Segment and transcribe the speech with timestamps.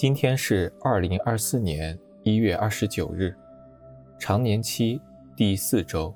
[0.00, 3.36] 今天是二零二四年一月二十九日，
[4.18, 4.98] 常年期
[5.36, 6.14] 第四周，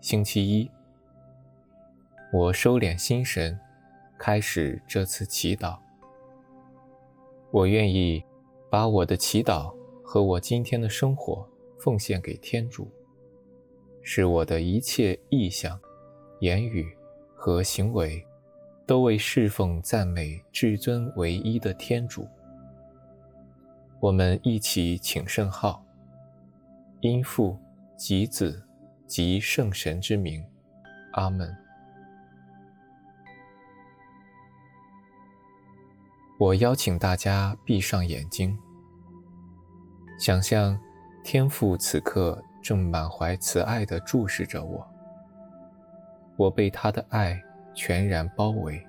[0.00, 0.70] 星期一。
[2.32, 3.58] 我收敛心神，
[4.16, 5.76] 开始这次祈祷。
[7.50, 8.24] 我愿意
[8.70, 11.44] 把我的祈祷和我今天的生活
[11.80, 12.88] 奉献给天主，
[14.02, 15.76] 使我的一切意向、
[16.38, 16.96] 言语
[17.34, 18.24] 和行为
[18.86, 22.24] 都为侍奉赞美至尊唯一的天主。
[23.98, 25.82] 我们一起请圣号，
[27.00, 27.58] 因父
[27.96, 28.62] 及子
[29.06, 30.44] 及圣神之名，
[31.12, 31.56] 阿门。
[36.38, 38.56] 我邀请大家闭上眼睛，
[40.18, 40.78] 想象
[41.24, 44.86] 天父此刻正满怀慈爱地注视着我，
[46.36, 47.42] 我被他的爱
[47.74, 48.86] 全然包围。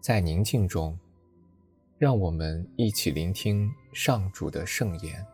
[0.00, 0.98] 在宁静中，
[1.98, 5.24] 让我们一起聆听上主的圣言。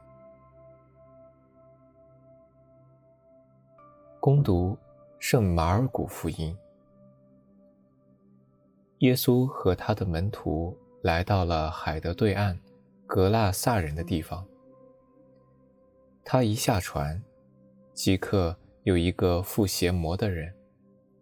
[4.18, 4.76] 恭读
[5.20, 6.56] 圣马尔谷福音。
[8.98, 12.58] 耶稣和他的门徒来到了海的对岸，
[13.06, 14.44] 格拉萨人的地方。
[16.24, 17.22] 他一下船，
[17.94, 20.52] 即刻有一个附邪魔的人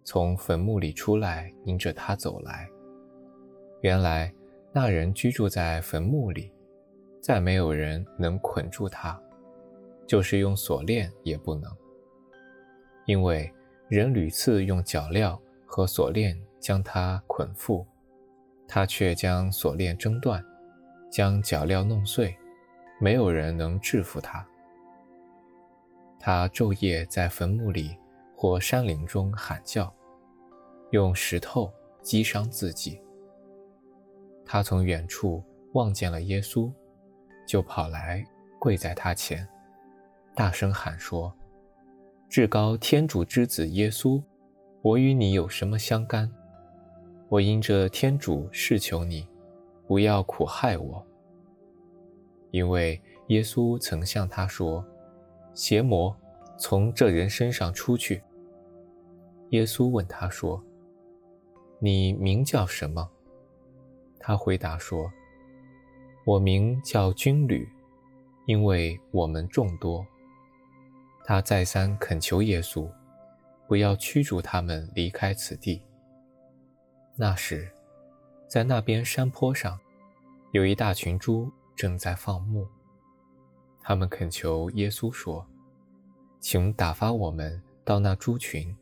[0.03, 2.71] 从坟墓里出来，迎着他走来。
[3.85, 4.33] 原来
[4.73, 6.51] 那人居住在坟墓里，
[7.21, 9.21] 再没有人能捆住他，
[10.07, 11.71] 就是用锁链也不能，
[13.05, 13.53] 因为
[13.89, 17.85] 人屡次用脚镣和锁链将他捆缚，
[18.67, 20.43] 他却将锁链挣断，
[21.11, 22.35] 将脚镣弄碎，
[22.99, 24.43] 没有人能制服他。
[26.19, 27.95] 他昼夜在坟墓里
[28.35, 29.95] 或山林中喊叫，
[30.91, 32.99] 用石头击伤自己。
[34.45, 36.71] 他从远处望见了耶稣，
[37.47, 38.25] 就跑来
[38.59, 39.47] 跪在他前，
[40.35, 41.35] 大声喊说
[42.29, 44.23] ：“至高天主之子耶稣，
[44.83, 46.31] 我与你有什么相干？
[47.29, 49.27] 我因着天主事求你，
[49.87, 51.05] 不要苦害我。”
[52.53, 54.85] 因为耶稣曾向他说
[55.55, 56.17] ：“邪魔，
[56.57, 58.23] 从这人身上出去。”
[59.51, 60.63] 耶稣问他说
[61.81, 63.11] ：“你名叫什么？”
[64.27, 65.13] 他回答说
[66.25, 67.69] ：“我名叫军旅，
[68.47, 70.07] 因为我们众多。”
[71.23, 72.91] 他再三恳求耶稣，
[73.69, 75.83] 不要驱逐他们离开此地。
[77.17, 77.71] 那时，
[78.49, 79.79] 在那边山坡上，
[80.53, 82.67] 有一大群猪正在放牧。
[83.83, 85.47] 他们恳求耶稣说
[86.41, 88.75] ：“请打发我们到那猪群，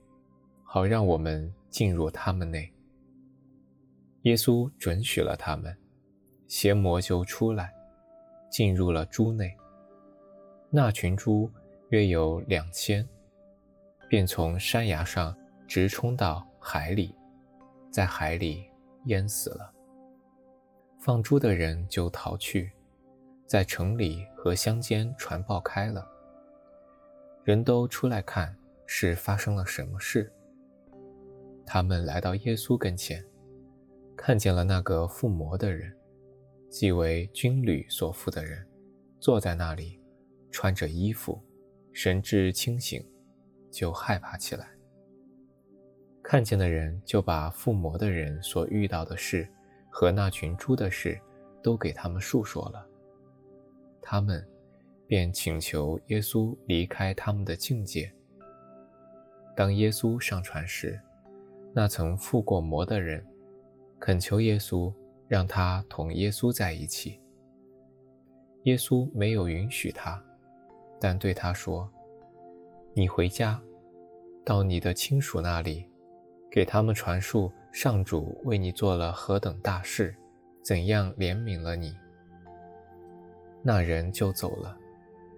[0.63, 2.73] 好让我们进入他们内。”
[4.23, 5.77] 耶稣准许了他们，
[6.47, 7.75] 邪魔就出来，
[8.49, 9.53] 进入了猪内。
[10.71, 11.51] 那群猪
[11.89, 13.07] 约有两千，
[14.09, 15.37] 便从山崖上
[15.67, 17.15] 直冲到海里，
[17.91, 18.65] 在海里
[19.07, 19.73] 淹死了。
[20.99, 22.71] 放猪的人就逃去，
[23.45, 26.07] 在城里和乡间传报开了。
[27.43, 30.33] 人都出来看是发生了什么事。
[31.67, 33.25] 他们来到耶稣跟前。
[34.25, 35.93] 看见了那个附魔的人，
[36.71, 38.65] 即为军旅所附的人，
[39.19, 40.01] 坐在那里，
[40.49, 41.43] 穿着衣服，
[41.93, 43.05] 神志清醒，
[43.69, 44.69] 就害怕起来。
[46.23, 49.49] 看见的人就把附魔的人所遇到的事
[49.91, 51.21] 和那群猪的事，
[51.61, 52.87] 都给他们述说了。
[54.01, 54.49] 他们
[55.05, 58.15] 便请求耶稣离开他们的境界。
[59.57, 61.01] 当耶稣上船时，
[61.75, 63.27] 那曾附过魔的人。
[64.05, 64.93] 恳求耶稣
[65.29, 67.21] 让他同耶稣在一起。
[68.65, 70.21] 耶稣没有允许他，
[71.01, 71.89] 但对他说
[72.95, 73.63] ：“你回家，
[74.45, 75.89] 到你的亲属那里，
[76.51, 80.13] 给他们传述上主为你做了何等大事，
[80.65, 81.97] 怎样怜悯了你。”
[83.63, 84.77] 那人就走了，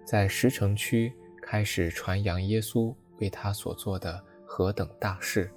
[0.07, 1.13] 在石城区
[1.43, 5.51] 开始传扬耶稣为他所做的何等大事，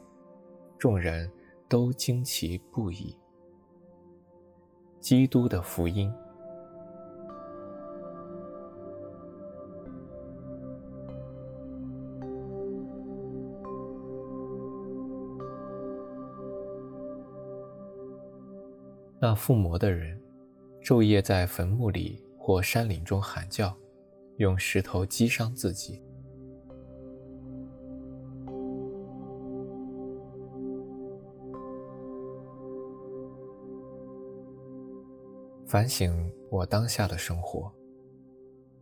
[0.78, 1.32] 众人
[1.70, 3.18] 都惊奇不已。
[5.00, 6.12] 基督的福音。
[19.20, 20.22] 那附魔的人，
[20.84, 23.76] 昼夜在坟墓里或山岭中喊叫，
[24.38, 26.02] 用石头击伤自己。
[35.68, 37.70] 反省我当下的生活，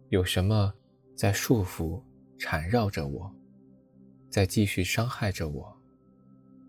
[0.10, 0.72] 有什么
[1.16, 2.00] 在束缚、
[2.38, 3.34] 缠绕着我，
[4.30, 5.76] 在继续伤害着我，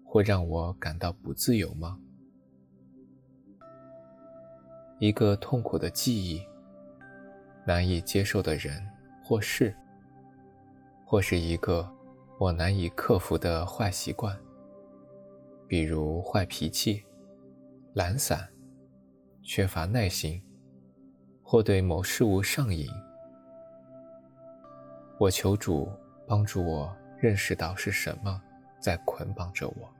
[0.02, 2.00] 会让我感到不自由吗？
[4.98, 6.42] 一个痛苦的记忆，
[7.66, 8.82] 难以接受的人
[9.22, 9.76] 或事，
[11.04, 11.86] 或是一个
[12.38, 14.34] 我难以克服的坏习惯，
[15.68, 17.04] 比如坏脾气、
[17.92, 18.48] 懒散、
[19.48, 20.42] 缺乏耐心，
[21.40, 22.88] 或对某事物上瘾。
[25.20, 25.88] 我求主
[26.26, 28.42] 帮助我认识到是什么
[28.80, 29.95] 在捆绑着我。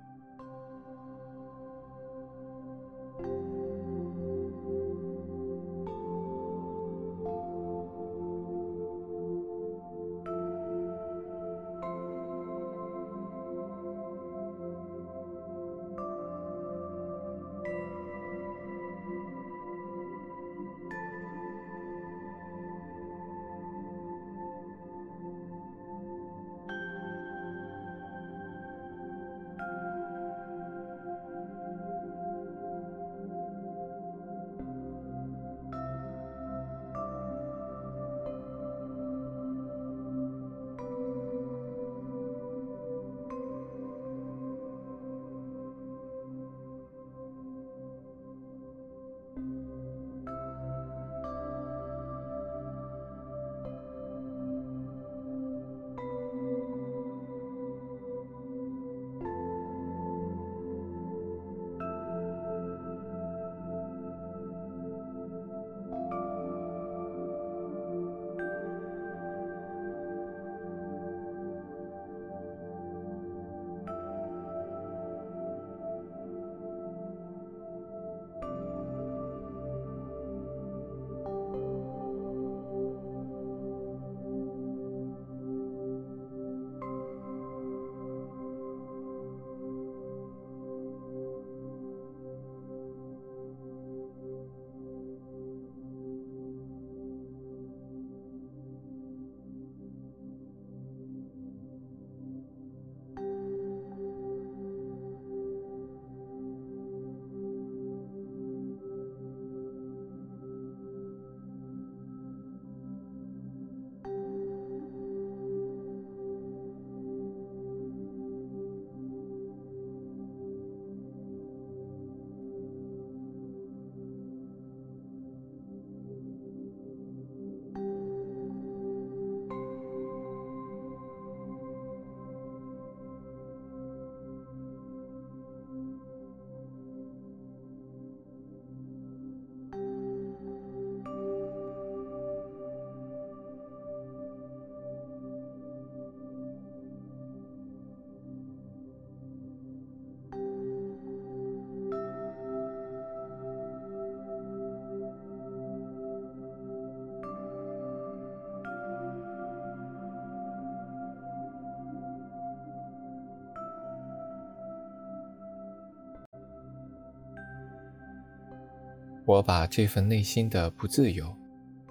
[169.27, 171.35] 我把这份内心的不自由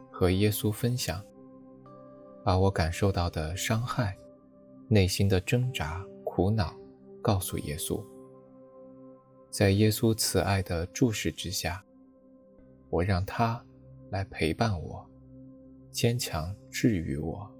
[0.09, 1.21] 和耶稣分享，
[2.45, 4.17] 把我感受到的伤害、
[4.87, 6.73] 内心的挣扎、苦恼
[7.21, 8.01] 告诉耶稣。
[9.49, 11.83] 在耶稣慈爱的注视之下，
[12.89, 13.61] 我让他
[14.11, 15.05] 来陪伴我，
[15.91, 17.51] 坚强治愈我。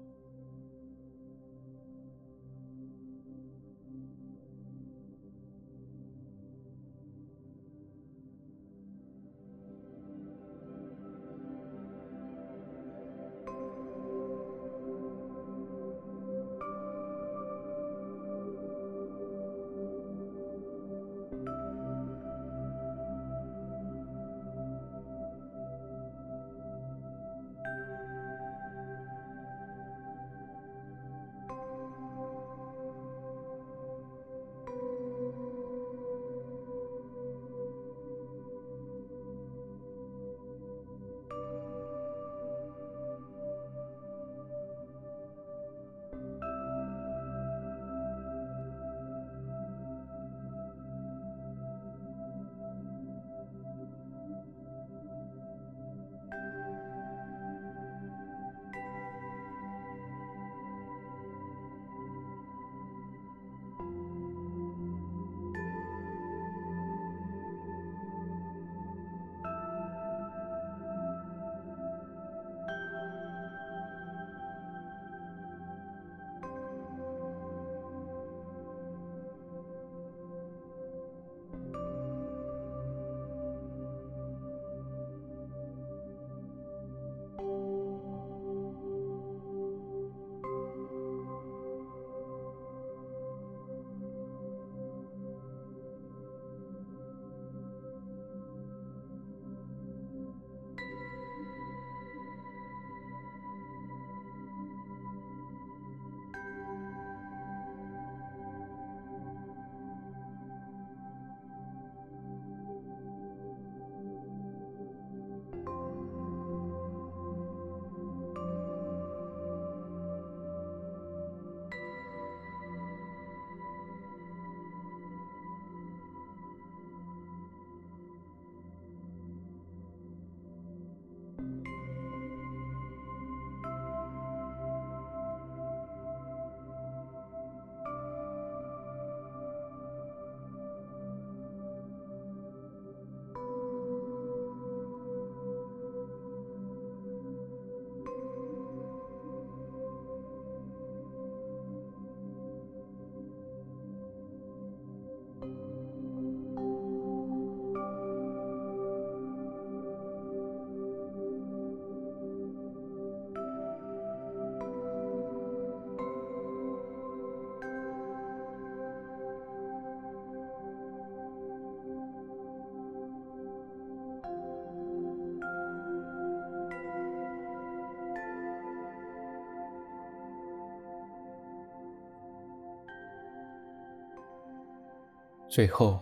[185.48, 186.00] 最后，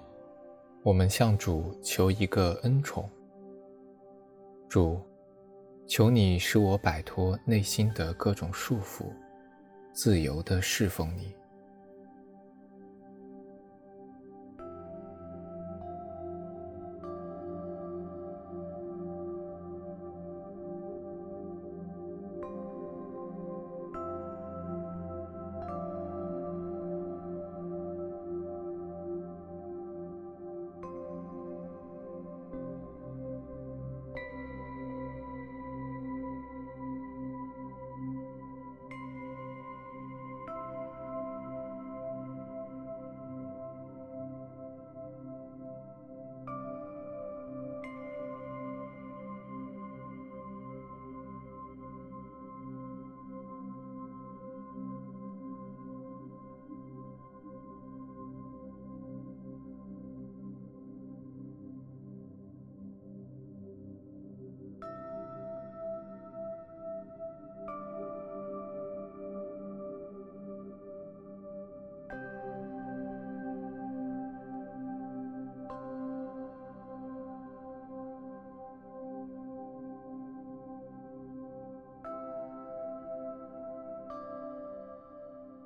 [0.83, 3.09] 我们向主求一个恩宠。
[4.69, 4.99] 主，
[5.87, 9.13] 求你使我摆脱内心的各种束缚，
[9.93, 11.35] 自由地侍奉你。